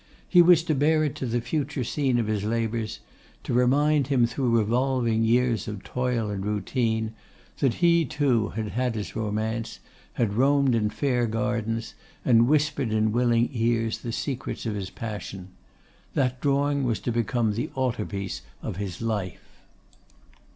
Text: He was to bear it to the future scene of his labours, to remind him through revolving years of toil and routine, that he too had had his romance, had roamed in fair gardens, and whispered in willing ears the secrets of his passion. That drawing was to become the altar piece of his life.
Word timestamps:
He 0.27 0.41
was 0.41 0.63
to 0.63 0.73
bear 0.73 1.03
it 1.03 1.13
to 1.17 1.27
the 1.27 1.41
future 1.41 1.83
scene 1.83 2.17
of 2.17 2.25
his 2.25 2.43
labours, 2.43 3.01
to 3.43 3.53
remind 3.53 4.07
him 4.07 4.25
through 4.25 4.57
revolving 4.57 5.23
years 5.23 5.67
of 5.67 5.83
toil 5.83 6.31
and 6.31 6.43
routine, 6.43 7.13
that 7.59 7.75
he 7.85 8.03
too 8.03 8.47
had 8.49 8.69
had 8.69 8.95
his 8.95 9.15
romance, 9.15 9.77
had 10.13 10.33
roamed 10.33 10.73
in 10.73 10.89
fair 10.89 11.27
gardens, 11.27 11.93
and 12.25 12.47
whispered 12.47 12.91
in 12.91 13.11
willing 13.11 13.51
ears 13.53 13.99
the 13.99 14.11
secrets 14.11 14.65
of 14.65 14.73
his 14.73 14.89
passion. 14.89 15.49
That 16.15 16.41
drawing 16.41 16.83
was 16.83 16.99
to 17.01 17.11
become 17.11 17.53
the 17.53 17.69
altar 17.75 18.07
piece 18.07 18.41
of 18.63 18.77
his 18.77 19.03
life. 19.03 19.59